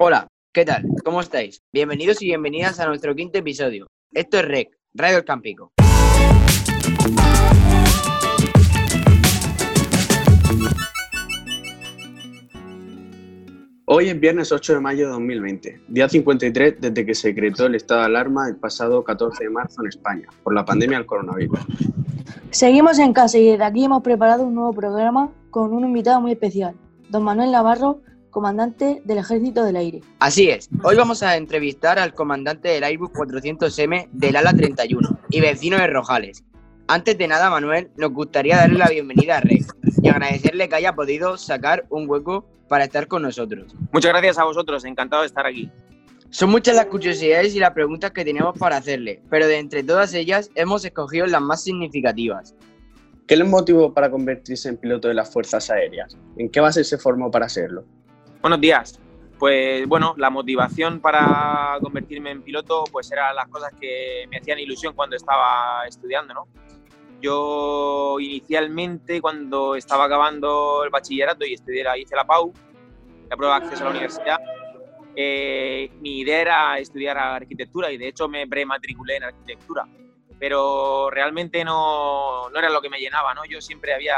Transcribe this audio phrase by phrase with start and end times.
[0.00, 0.84] Hola, ¿qué tal?
[1.04, 1.60] ¿Cómo estáis?
[1.72, 3.88] Bienvenidos y bienvenidas a nuestro quinto episodio.
[4.12, 5.72] Esto es REC, Radio El Campico.
[13.86, 17.74] Hoy es viernes 8 de mayo de 2020, día 53 desde que se decretó el
[17.74, 21.58] estado de alarma el pasado 14 de marzo en España por la pandemia del coronavirus.
[22.50, 26.30] Seguimos en casa y desde aquí hemos preparado un nuevo programa con un invitado muy
[26.30, 26.76] especial,
[27.08, 28.00] don Manuel Navarro,
[28.38, 30.00] comandante del Ejército del Aire.
[30.20, 35.40] Así es, hoy vamos a entrevistar al comandante del Airbus 400M del ala 31 y
[35.40, 36.44] vecino de Rojales.
[36.86, 39.64] Antes de nada, Manuel, nos gustaría darle la bienvenida a REC
[40.00, 43.74] y agradecerle que haya podido sacar un hueco para estar con nosotros.
[43.90, 45.68] Muchas gracias a vosotros, encantado de estar aquí.
[46.30, 50.14] Son muchas las curiosidades y las preguntas que tenemos para hacerle, pero de entre todas
[50.14, 52.54] ellas hemos escogido las más significativas.
[53.26, 56.16] ¿Qué le motivó para convertirse en piloto de las Fuerzas Aéreas?
[56.36, 57.84] ¿En qué base se formó para serlo?
[58.40, 59.00] Buenos días.
[59.36, 64.60] Pues bueno, la motivación para convertirme en piloto pues eran las cosas que me hacían
[64.60, 66.46] ilusión cuando estaba estudiando, ¿no?
[67.20, 72.52] Yo inicialmente cuando estaba acabando el bachillerato y estudié, hice la PAU,
[73.28, 74.38] la prueba de acceso a la universidad,
[75.16, 79.84] eh, mi idea era estudiar arquitectura y de hecho me prematriculé en arquitectura,
[80.38, 83.44] pero realmente no, no, era lo que me llenaba, ¿no?
[83.44, 84.16] Yo siempre había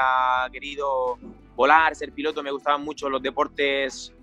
[0.52, 1.18] querido
[1.60, 4.14] volar, ser piloto, me gustaban mucho los deportes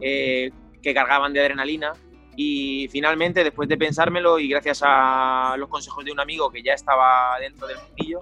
[0.00, 0.50] eh,
[0.82, 1.92] que cargaban de adrenalina
[2.34, 6.72] y finalmente, después de pensármelo y gracias a los consejos de un amigo que ya
[6.72, 8.20] estaba dentro del mundillo,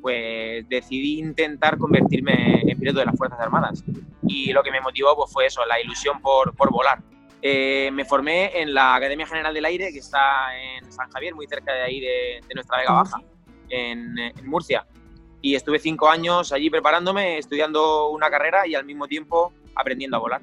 [0.00, 3.82] pues decidí intentar convertirme en piloto de las Fuerzas Armadas.
[4.28, 7.02] Y lo que me motivó pues, fue eso, la ilusión por, por volar.
[7.42, 11.48] Eh, me formé en la Academia General del Aire, que está en San Javier, muy
[11.48, 13.20] cerca de ahí de, nuestra Vega Baja,
[13.68, 14.86] en Murcia.
[15.46, 20.20] Y estuve cinco años allí preparándome, estudiando una carrera y al mismo tiempo aprendiendo a
[20.20, 20.40] volar.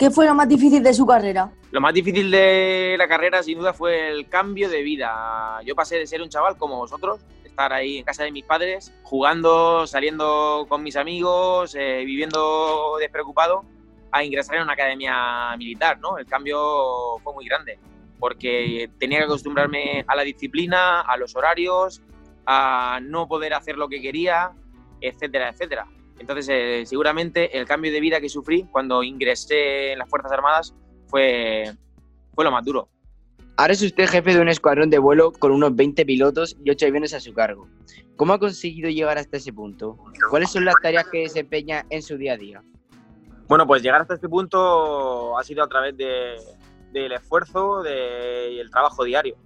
[0.00, 1.52] ¿Qué fue lo más difícil de su carrera?
[1.70, 5.60] Lo más difícil de la carrera, sin duda, fue el cambio de vida.
[5.64, 8.92] Yo pasé de ser un chaval como vosotros, estar ahí en casa de mis padres,
[9.04, 13.64] jugando, saliendo con mis amigos, eh, viviendo despreocupado,
[14.10, 16.00] a ingresar en una academia militar.
[16.00, 16.18] ¿no?
[16.18, 17.78] El cambio fue muy grande,
[18.18, 22.02] porque tenía que acostumbrarme a la disciplina, a los horarios,
[22.46, 24.52] a no poder hacer lo que quería,
[25.00, 25.86] etcétera, etcétera.
[26.18, 30.74] Entonces, eh, seguramente el cambio de vida que sufrí cuando ingresé en las Fuerzas Armadas
[31.08, 31.64] fue,
[32.34, 32.88] fue lo más duro.
[33.58, 36.86] Ahora es usted jefe de un escuadrón de vuelo con unos 20 pilotos y 8
[36.86, 37.68] aviones a su cargo.
[38.16, 39.96] ¿Cómo ha conseguido llegar hasta ese punto?
[40.30, 42.62] ¿Cuáles son las tareas que desempeña en su día a día?
[43.48, 46.36] Bueno, pues llegar hasta este punto ha sido a través de,
[46.92, 49.36] del esfuerzo de, y el trabajo diario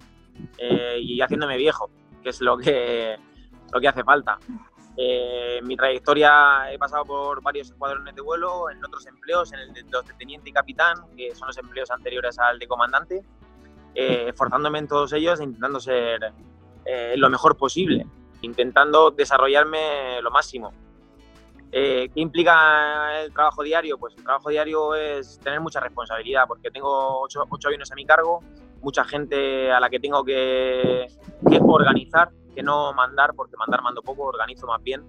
[0.57, 1.89] eh, y haciéndome viejo,
[2.21, 3.17] que es lo que,
[3.71, 4.39] lo que hace falta.
[4.97, 9.59] Eh, en mi trayectoria he pasado por varios escuadrones de vuelo, en otros empleos, en
[9.59, 13.23] el de, los de teniente y capitán, que son los empleos anteriores al de comandante,
[13.95, 16.33] eh, esforzándome en todos ellos e intentando ser
[16.85, 18.05] eh, lo mejor posible,
[18.41, 20.73] intentando desarrollarme lo máximo.
[21.71, 23.97] Eh, ¿Qué implica el trabajo diario?
[23.97, 28.05] Pues el trabajo diario es tener mucha responsabilidad, porque tengo ocho, ocho aviones a mi
[28.05, 28.41] cargo,
[28.81, 31.07] mucha gente a la que tengo que,
[31.61, 35.03] organizar que no mandar, porque mandar mando poco, organizo más bien.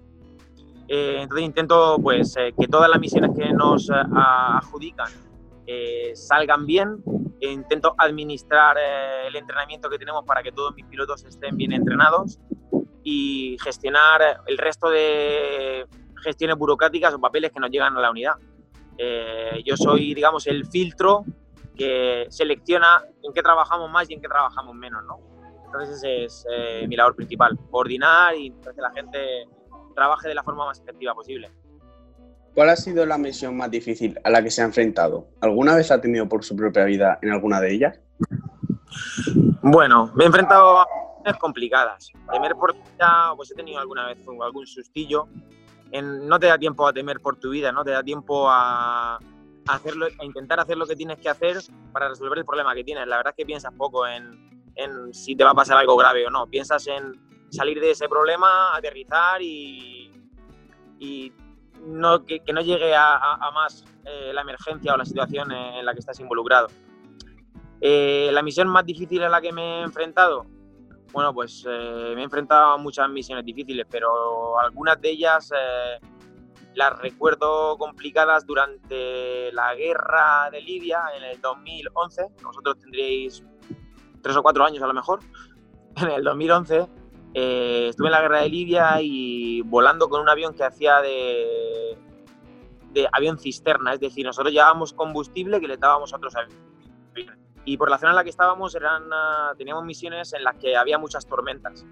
[0.87, 5.11] Eh, entonces intento pues eh, que todas las misiones que nos eh, adjudican
[6.13, 7.03] salgan bien.
[7.39, 8.77] E intento administrar
[9.25, 12.39] el entrenamiento que tenemos para que todos mis pilotos estén bien entrenados
[13.03, 15.85] y gestionar el resto de
[16.23, 18.35] gestiones burocráticas o papeles que nos llegan a la unidad.
[19.65, 21.25] yo soy, digamos, el filtro
[21.75, 25.19] que selecciona en qué trabajamos más y en qué trabajamos menos, ¿no?
[25.65, 29.47] Entonces ese es eh, mi labor principal, coordinar y que la gente
[29.95, 31.51] trabaje de la forma más efectiva posible.
[32.53, 35.27] ¿Cuál ha sido la misión más difícil a la que se ha enfrentado?
[35.41, 37.99] ¿Alguna vez ha tenido por su propia vida en alguna de ellas?
[39.63, 42.09] Bueno, me he enfrentado a misiones complicadas.
[42.31, 45.27] Temer por vida, pues he tenido alguna vez algún sustillo.
[45.91, 49.17] En, no te da tiempo a temer por tu vida, no te da tiempo a,
[49.67, 51.57] hacerlo, intentar hacer lo que tienes que hacer
[51.91, 53.07] para resolver el problema que tienes.
[53.07, 56.25] La verdad es que piensas poco en, en si te va a pasar algo grave
[56.25, 56.47] o no.
[56.47, 60.11] Piensas en salir de ese problema, aterrizar y,
[60.99, 61.31] y
[61.85, 65.99] no, que, no llegue a más eh, la emergencia o la situación en la que
[65.99, 66.67] estás involucrado.
[67.85, 70.45] Eh, la misión más difícil a la que me he enfrentado,
[71.11, 75.99] bueno, pues eh, me he enfrentado a muchas misiones difíciles, pero algunas de ellas eh,
[76.75, 82.27] las recuerdo complicadas durante la guerra de Libia en el 2011.
[82.43, 83.43] Vosotros tendríais
[84.21, 85.19] tres o cuatro años a lo mejor,
[85.97, 86.87] en el 2011,
[87.35, 91.97] eh, estuve en la guerra de Libia y volando con un avión que hacía de,
[92.91, 96.57] de avión cisterna, es decir, nosotros llevábamos combustible que le dábamos a otros aviones.
[97.65, 100.75] Y por la zona en la que estábamos eran, ah, teníamos misiones en las que
[100.75, 101.85] había muchas tormentas.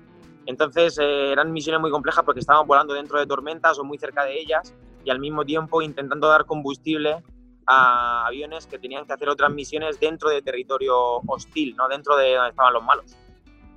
[0.46, 4.24] Entonces eh, eran misiones muy complejas porque estábamos volando dentro de tormentas o muy cerca
[4.26, 4.74] de ellas
[5.04, 7.24] y al mismo tiempo intentando dar combustible
[7.68, 12.36] a aviones que tenían que hacer otras misiones dentro de territorio hostil, no dentro de
[12.36, 13.16] donde estaban los malos,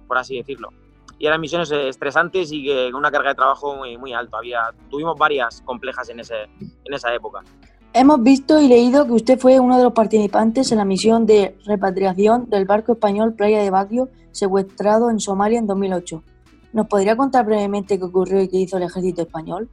[0.06, 0.70] por así decirlo.
[1.18, 4.12] Y eran misiones estresantes y con una carga de trabajo muy, muy.
[4.12, 7.42] Había, tuvimos varias complejas en, ese, en esa época.
[7.92, 11.56] Hemos visto y leído que usted fue uno de los participantes en la misión de
[11.64, 16.20] repatriación del barco español Playa de Baguio, secuestrado en Somalia en 2008.
[16.74, 19.68] ¿Nos podría contar brevemente qué ocurrió y qué hizo el ejército español?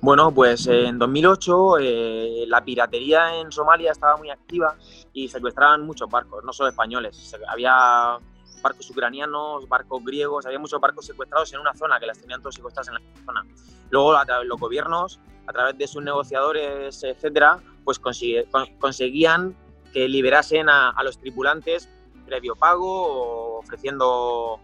[0.00, 4.74] Bueno, pues en 2008 eh, la piratería en Somalia estaba muy activa
[5.12, 7.36] y secuestraban muchos barcos, no solo españoles.
[7.46, 8.18] Había
[8.62, 12.54] barcos ucranianos, barcos griegos, había muchos barcos secuestrados en una zona que las tenían todos
[12.54, 13.44] secuestrados en la zona.
[13.90, 14.14] Luego
[14.44, 19.54] los gobiernos, a través de sus negociadores, etcétera, pues conseguían
[19.92, 21.90] que liberasen a, los tripulantes
[22.24, 24.58] previo pago o ofreciendo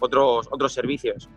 [0.00, 1.28] otros, otros servicios.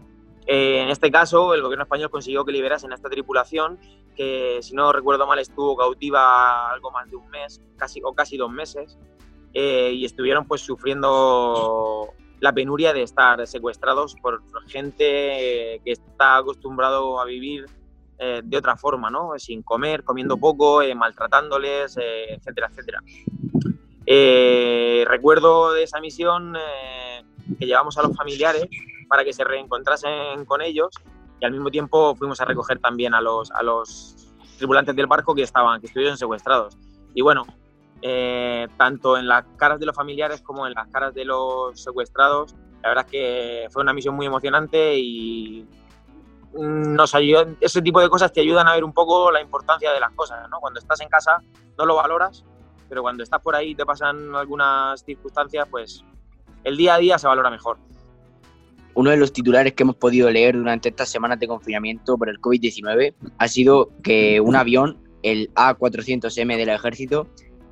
[0.52, 3.78] Eh, en este caso, el gobierno español consiguió que liberasen a esta tripulación,
[4.16, 8.36] que si no recuerdo mal estuvo cautiva algo más de un mes, casi o casi
[8.36, 8.98] dos meses,
[9.54, 15.04] eh, y estuvieron pues sufriendo la penuria de estar secuestrados por gente
[15.86, 17.68] que está acostumbrado a vivir
[18.18, 19.38] eh, de otra forma, ¿no?
[19.38, 23.04] Sin comer, comiendo poco, maltratándoles, etcétera, etcétera.
[25.08, 26.56] recuerdo de esa misión
[27.58, 28.68] que llevamos a los familiares
[29.08, 30.90] para que se reencontrasen con ellos
[31.40, 34.16] y al mismo tiempo fuimos a recoger también a los, a los
[34.58, 36.78] tripulantes del barco que estaban, que estuvieron secuestrados.
[37.14, 37.46] Y bueno,
[38.02, 42.56] eh, tanto en las caras de los familiares como en las caras de los secuestrados,
[42.82, 45.68] la verdad es que fue una misión muy emocionante y
[46.54, 50.00] nos ayudó, ese tipo de cosas te ayudan a ver un poco la importancia de
[50.00, 50.60] las cosas, ¿no?
[50.60, 51.42] Cuando estás en casa
[51.78, 52.44] no lo valoras,
[52.88, 56.04] pero cuando estás por ahí te pasan algunas circunstancias, pues
[56.64, 57.78] el día a día se valora mejor.
[58.96, 62.40] Uno de los titulares que hemos podido leer durante estas semanas de confinamiento por el
[62.40, 67.28] COVID-19 ha sido que un avión, el A400M del ejército,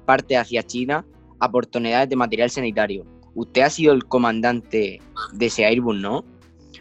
[0.06, 1.06] parte hacia China
[1.40, 3.06] a por toneladas de material sanitario.
[3.36, 5.02] Usted ha sido el comandante
[5.34, 6.24] de ese Airbus, ¿no?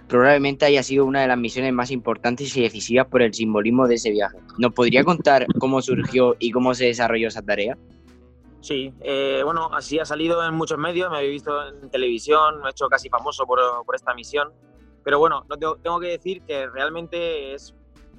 [0.08, 3.96] Probablemente haya sido una de las misiones más importantes y decisivas por el simbolismo de
[3.96, 4.38] ese viaje.
[4.58, 7.76] ¿Nos podría contar cómo surgió y cómo se desarrolló esa tarea?
[8.60, 12.68] Sí, eh, bueno, así ha salido en muchos medios, me habéis visto en televisión, me
[12.68, 13.60] he hecho casi famoso por,
[13.94, 14.52] esta misión,
[15.04, 15.46] pero bueno,
[15.82, 17.74] tengo, que decir que realmente es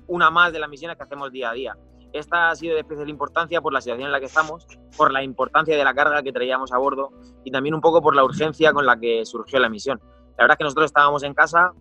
[0.07, 1.77] una más de las misiones que hacemos día a día.
[2.13, 5.21] Esta ha sido de especial importancia por la situación en la que estamos, por la
[5.21, 7.11] importancia de la carga que traíamos a bordo
[7.43, 9.99] y también un poco por la urgencia con la que surgió la misión.
[10.37, 11.73] La verdad es que nosotros estábamos en casa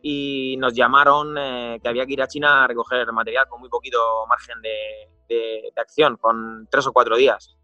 [0.00, 3.68] y nos llamaron eh, que había que ir a China a recoger material con muy
[3.68, 7.54] poquito margen de acción, con tres o cuatro días.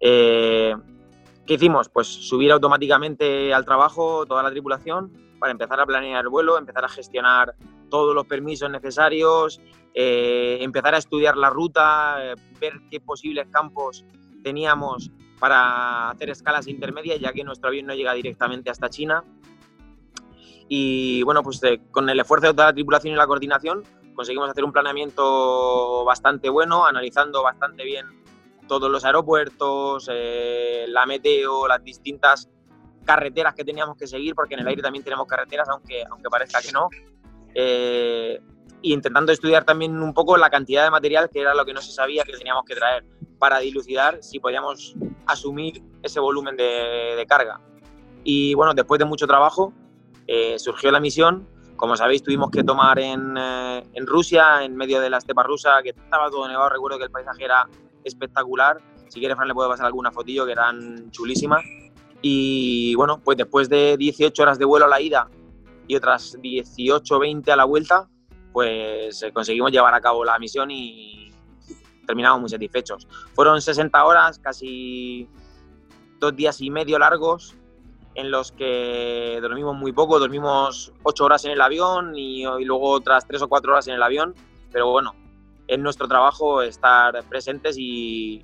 [0.00, 0.74] Eh,
[1.46, 1.88] ¿Qué hicimos?
[1.88, 6.84] Pues subir automáticamente al trabajo toda la tripulación para empezar a planear el vuelo, empezar
[6.84, 7.54] a gestionar
[7.88, 9.60] todos los permisos necesarios,
[9.94, 14.04] eh, empezar a estudiar la ruta, eh, ver qué posibles campos
[14.42, 19.24] teníamos para hacer escalas intermedias, ya que nuestro avión no llega directamente hasta China.
[20.68, 23.84] Y bueno, pues con el esfuerzo de toda la tripulación y la coordinación
[24.14, 28.17] conseguimos hacer un planeamiento bastante bueno, analizando bastante bien
[28.68, 32.48] todos los aeropuertos, eh, la meteo, las distintas
[33.04, 36.60] carreteras que teníamos que seguir, porque en el aire también tenemos carreteras, aunque, aunque parezca
[36.60, 36.88] que no.
[37.54, 38.40] Eh,
[38.82, 41.90] intentando estudiar también un poco la cantidad de material que era lo que no se
[41.90, 43.04] sabía que teníamos que traer
[43.40, 44.94] para dilucidar si podíamos
[45.26, 47.60] asumir ese volumen de, carga.
[48.22, 49.72] Y bueno, después de mucho trabajo
[50.26, 51.48] eh, surgió la misión.
[51.76, 55.90] Como sabéis, tuvimos que tomar en, en Rusia, en medio de la estepa rusa, que
[55.90, 56.68] estaba todo nevado.
[56.70, 57.68] Recuerdo que el paisaje era
[58.04, 58.78] espectacular.
[59.08, 61.64] Si quiere, Fran, le puedo pasar alguna fotillo que eran chulísimas.
[62.20, 65.28] Y bueno, pues después de 18 horas de vuelo a la ida
[65.86, 68.08] y otras 18 20 a la vuelta,
[68.52, 71.32] pues eh, conseguimos llevar a cabo la misión y
[72.06, 73.06] terminamos muy satisfechos.
[73.34, 75.28] Fueron 60 horas, casi
[76.18, 77.54] dos días y medio largos,
[78.14, 82.90] en los que dormimos muy poco, dormimos 8 horas en el avión y, y luego
[82.90, 84.34] otras 3 o 4 horas en el avión,
[84.72, 85.14] pero bueno,
[85.68, 88.42] es nuestro trabajo estar presentes y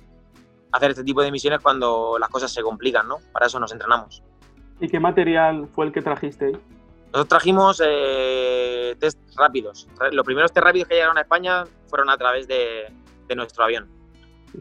[0.71, 3.17] hacer este tipo de misiones cuando las cosas se complican, ¿no?
[3.33, 4.23] Para eso nos entrenamos.
[4.79, 6.51] ¿Y qué material fue el que trajiste?
[7.05, 9.87] Nosotros trajimos eh, test rápidos.
[10.11, 12.93] Los primeros test rápidos que llegaron a España fueron a través de,
[13.35, 13.89] nuestro avión.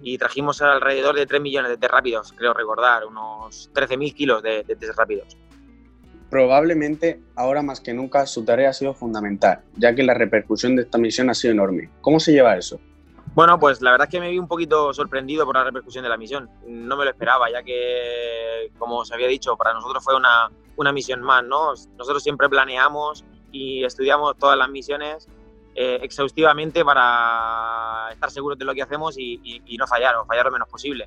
[0.03, 4.65] Y trajimos alrededor de 3 millones de test rápidos, creo recordar, unos 13.000 kilos de,
[4.65, 5.37] de test rápidos.
[6.35, 10.83] Probablemente ahora más que nunca su tarea ha sido fundamental, ya que la repercusión de
[10.83, 11.91] esta misión ha sido enorme.
[12.01, 12.81] ¿Cómo se lleva eso?
[13.37, 16.09] Bueno, pues la verdad es que me vi un poquito sorprendido por la repercusión de
[16.09, 16.51] la misión.
[16.67, 20.93] No me lo esperaba, ya que, como os había dicho, para nosotros fue una, una
[20.93, 21.69] misión más, ¿no?
[21.97, 25.29] Nosotros siempre planeamos y estudiamos todas las misiones
[25.77, 30.47] eh, exhaustivamente para estar seguros de lo que hacemos y, y, no fallar, o fallar
[30.47, 31.07] lo menos posible.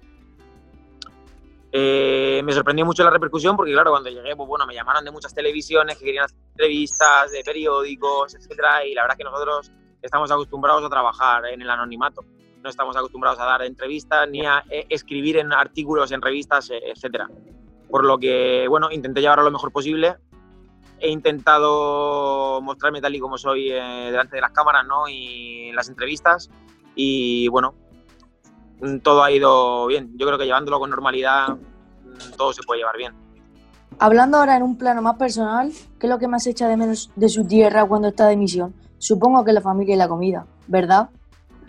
[1.71, 5.11] Eh, me sorprendió mucho la repercusión porque, claro, cuando llegué, pues bueno, me llamaron de
[5.11, 9.71] muchas televisiones que querían hacer entrevistas, de periódicos, etcétera, y la verdad es que nosotros
[10.01, 12.23] estamos acostumbrados a trabajar en el anonimato.
[12.63, 16.79] No estamos acostumbrados a dar entrevistas ni a eh, escribir en artículos, en revistas, eh,
[16.85, 17.29] etcétera.
[17.89, 20.15] Por lo que, bueno, intenté llevarlo lo mejor posible.
[20.99, 25.07] He intentado mostrarme tal y como soy eh, delante de las cámaras ¿no?
[25.07, 26.49] y en las entrevistas.
[26.95, 27.75] Y bueno,
[29.01, 30.11] todo ha ido bien.
[30.17, 31.57] Yo creo que llevándolo con normalidad,
[32.37, 33.13] todo se puede llevar bien.
[33.99, 37.09] Hablando ahora en un plano más personal, ¿qué es lo que más echa de menos
[37.15, 38.75] de su tierra cuando está de misión?
[38.99, 41.09] Supongo que la familia y la comida, ¿verdad?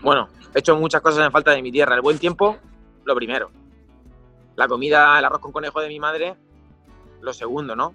[0.01, 1.95] Bueno, he hecho muchas cosas en falta de mi tierra.
[1.95, 2.57] El buen tiempo,
[3.03, 3.49] lo primero.
[4.55, 6.35] La comida, el arroz con conejo de mi madre,
[7.21, 7.93] lo segundo, ¿no?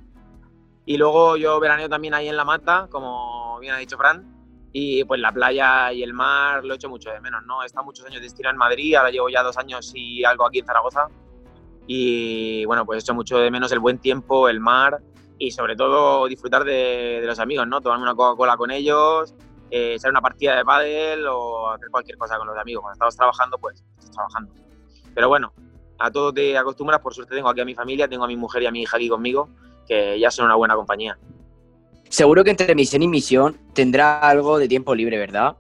[0.87, 4.43] Y luego yo veraneo también ahí en la mata, como bien ha dicho Fran,
[4.76, 7.62] y pues la playa y el mar lo he hecho mucho de menos, ¿no?
[7.62, 10.66] He muchos años de en Madrid, ahora llevo ya dos años y algo aquí en
[10.66, 11.07] Zaragoza.
[11.87, 15.00] Y bueno, pues he hecho mucho de menos el buen tiempo, el mar
[15.38, 17.81] y sobre todo disfrutar de, los amigos, ¿no?
[17.81, 19.33] Tomarme una Coca-Cola con ellos,
[19.71, 22.83] eh, echar una partida de pádel o hacer cualquier cosa con los amigos.
[22.83, 24.54] Cuando estamos trabajando, pues estás trabajando.
[25.14, 25.52] Pero bueno,
[26.00, 27.00] a todo te acostumbras.
[27.00, 28.97] Por suerte tengo aquí a mi familia, tengo a mi mujer y a mi hija
[28.97, 29.50] aquí conmigo,
[29.87, 31.16] que ya son una buena compañía.
[32.14, 35.56] Seguro que entre misión y misión tendrá algo de tiempo libre, ¿verdad?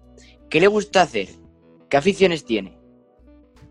[0.48, 1.26] ¿Qué le gusta hacer?
[1.90, 2.78] ¿Qué aficiones tiene?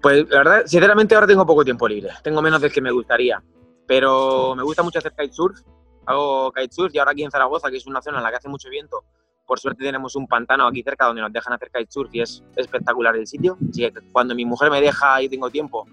[0.01, 2.09] Pues la verdad, sinceramente ahora tengo poco tiempo libre.
[2.21, 3.41] Tengo menos del que me gustaría.
[3.87, 5.61] Pero me gusta mucho hacer kitesurf
[6.05, 8.49] hago kitesurf y ahora aquí en Zaragoza, que es una zona en la que hace
[8.49, 9.05] mucho viento,
[9.45, 13.15] por suerte tenemos un pantano aquí cerca donde nos dejan hacer kitesurf y es espectacular
[13.15, 13.57] el sitio.
[13.69, 15.87] Así que cuando mi mujer me deja y tengo tiempo,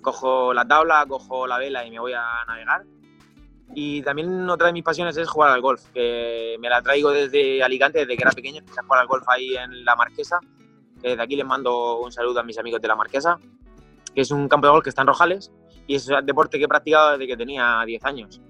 [0.00, 2.84] cojo la tabla, cojo la vela y me voy a navegar.
[3.74, 7.62] Y también otra de mis pasiones es jugar al golf, que me la traigo desde
[7.62, 10.40] Alicante, desde que era pequeño, empecé a jugar al golf ahí en La Marquesa.
[10.96, 13.38] Desde aquí les mando un saludo a mis amigos de La Marquesa,
[14.14, 15.52] que es un campo de golf que está en Rojales
[15.86, 18.40] y es un deporte que he practicado desde que tenía 10 años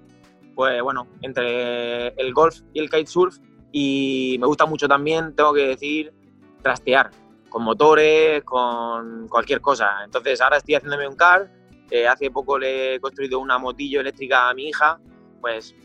[0.55, 3.37] pues bueno, entre el golf y el kitesurf
[3.71, 6.13] y me gusta mucho también, tengo que decir,
[6.61, 7.09] trastear
[7.49, 10.03] con motores, con cualquier cosa.
[10.03, 11.49] Entonces ahora estoy haciéndome un car,
[11.89, 14.99] eh, hace poco le he construido una motillo eléctrica a mi hija,
[15.41, 15.75] pues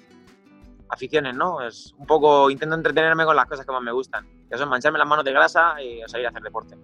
[0.89, 1.67] aficiones, ¿no?
[1.67, 4.99] Es un poco, intento entretenerme con las cosas que más me gustan, que son mancharme
[4.99, 6.77] las manos de grasa y salir a hacer deporte.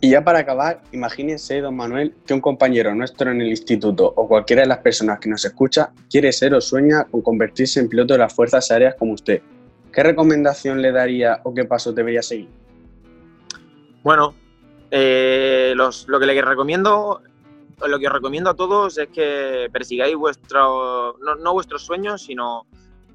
[0.00, 4.26] Y ya para acabar, imagínese, don Manuel, que un compañero nuestro en el instituto o
[4.26, 8.14] cualquiera de las personas que nos escucha quiere ser o sueña con convertirse en piloto
[8.14, 9.40] de las fuerzas aéreas como usted.
[9.92, 12.48] ¿Qué recomendación le daría o qué paso debería seguir?
[14.02, 14.34] Bueno,
[14.90, 17.22] eh, lo que le recomiendo,
[17.88, 22.66] lo que os recomiendo a todos es que persigáis vuestro, no, vuestros sueños, sino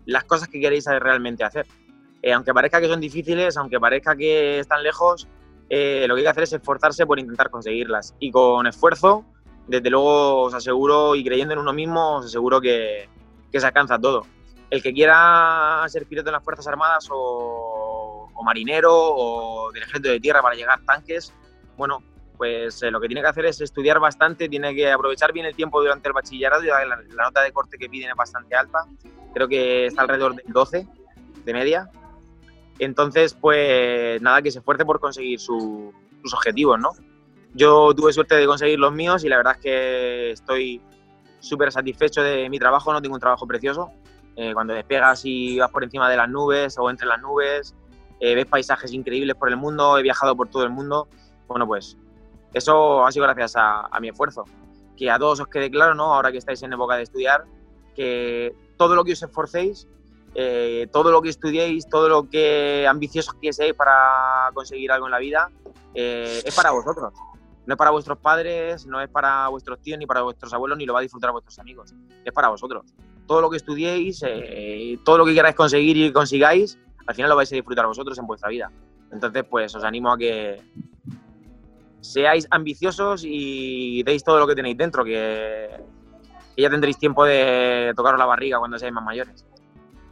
[0.05, 1.65] las cosas que queréis realmente hacer.
[2.21, 5.27] Eh, aunque parezca que son difíciles, aunque parezca que están lejos,
[5.69, 8.15] eh, lo que hay que hacer es esforzarse por intentar conseguirlas.
[8.19, 9.25] Y con esfuerzo,
[9.67, 13.09] desde luego os aseguro, y creyendo en uno mismo, os aseguro que,
[13.51, 14.24] se alcanza todo.
[14.69, 20.19] El que quiera ser piloto en las Fuerzas Armadas o, marinero o del ejército de
[20.19, 21.33] tierra para llegar tanques,
[21.75, 22.01] bueno,
[22.38, 25.56] pues eh, lo que tiene que hacer es estudiar bastante, tiene que aprovechar bien el
[25.56, 28.86] tiempo durante el bachillerato, la, la nota de corte que piden es bastante alta,
[29.34, 30.88] creo que está alrededor del 12
[31.46, 31.89] de media,
[32.79, 35.94] entonces, pues nada, que se esfuerce por conseguir sus
[36.34, 36.91] objetivos, ¿no?
[37.53, 40.82] Yo tuve suerte de conseguir los míos y la verdad es que estoy
[41.39, 43.91] súper satisfecho de mi trabajo, no tengo un trabajo precioso.
[44.36, 47.75] Eh, cuando despegas y vas por encima de las nubes o entre las nubes,
[48.20, 51.08] eh, ves paisajes increíbles por el mundo, he viajado por todo el mundo.
[51.48, 51.98] Bueno, pues
[52.53, 54.45] eso ha sido gracias a, mi esfuerzo.
[54.95, 56.13] Que a todos os quede claro, ¿no?
[56.13, 57.45] Ahora que estáis en época de estudiar,
[57.95, 59.87] que todo lo que os esforcéis
[60.39, 65.17] eh, todo lo que estudiéis, todo lo que ambiciosos que para conseguir algo en la
[65.17, 65.49] vida,
[65.95, 67.11] eh, es para vosotros.
[67.65, 70.85] No es para vuestros padres, no es para vuestros tíos, ni para vuestros abuelos, ni
[70.85, 71.91] lo va a disfrutar vuestros amigos.
[72.23, 72.85] Es para vosotros.
[73.25, 76.77] Todo lo que estudiéis, eh, todo lo que queráis conseguir y consigáis,
[77.07, 78.71] al final lo vais a disfrutar vosotros en vuestra vida.
[79.11, 80.61] Entonces, pues os animo a que
[82.11, 85.69] seáis ambiciosos y deis todo lo que tenéis dentro, que,
[86.55, 89.45] que ya tendréis tiempo de tocaros la barriga cuando seáis más mayores.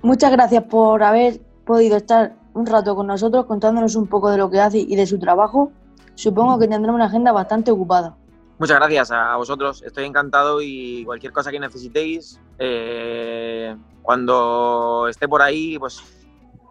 [0.02, 4.50] Muchas gracias por haber podido estar un rato con nosotros contándonos un poco de lo
[4.50, 5.72] que hace y de su trabajo.
[6.16, 8.16] Supongo que tendrá una agenda bastante ocupada.
[8.58, 15.42] Muchas gracias a vosotros, estoy encantado y cualquier cosa que necesitéis, eh, cuando esté por
[15.42, 16.02] ahí, pues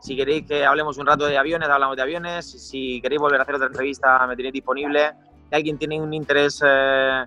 [0.05, 2.45] Si queréis que hablemos un rato de aviones, hablamos de aviones.
[2.45, 5.13] Si queréis volver a hacer otra entrevista, me tenéis disponible.
[5.49, 7.25] Si alguien tiene un interés eh,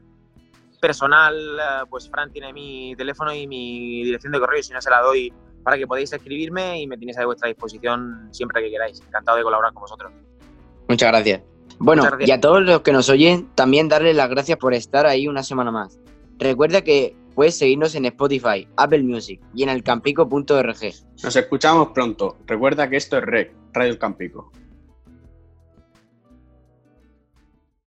[0.79, 4.91] personal, eh, pues Fran tiene mi teléfono y mi dirección de correo, si no se
[4.91, 9.01] la doy para que podáis escribirme y me tenéis a vuestra disposición siempre que queráis.
[9.01, 10.13] Encantado de colaborar con vosotros.
[10.87, 11.41] Muchas gracias.
[11.79, 12.29] Bueno, Muchas gracias.
[12.29, 15.41] y a todos los que nos oyen, también darles las gracias por estar ahí una
[15.41, 15.99] semana más.
[16.39, 20.77] Recuerda que puedes seguirnos en Spotify, Apple Music y en elcampico.org.
[21.23, 22.37] Nos escuchamos pronto.
[22.45, 24.51] Recuerda que esto es REC, Radio El Campico.